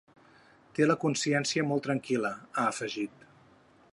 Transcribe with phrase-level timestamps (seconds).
[0.79, 3.31] Té la consciència molt tranquil·la, ha afegit.